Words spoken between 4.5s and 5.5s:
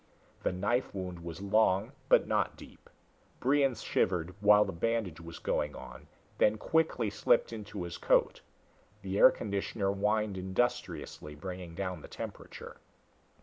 the bandage was